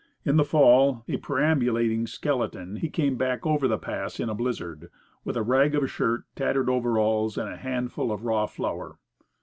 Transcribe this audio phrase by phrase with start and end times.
[0.25, 4.89] In the fall, a perambulating skeleton, he came back over the Pass in a blizzard,
[5.23, 8.97] with a rag of shirt, tattered overalls, and a handful of raw flour.